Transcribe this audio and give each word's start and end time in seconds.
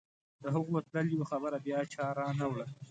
د 0.41 0.45
هغو 0.55 0.75
تللیو 0.93 1.27
خبر 1.31 1.51
بیا 1.65 1.79
چا 1.93 2.05
رانه 2.19 2.45
وړ. 2.51 2.59